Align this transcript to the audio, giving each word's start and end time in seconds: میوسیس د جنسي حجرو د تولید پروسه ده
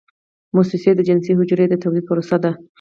میوسیس 0.55 0.83
د 0.95 1.01
جنسي 1.07 1.31
حجرو 1.39 1.65
د 1.69 1.75
تولید 1.83 2.03
پروسه 2.09 2.37
ده 2.43 2.51